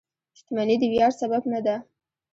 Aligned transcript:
•شتمني 0.37 0.75
د 0.81 0.83
ویاړ 0.91 1.11
سبب 1.21 1.43
نه 1.53 1.59
ده. 1.65 1.75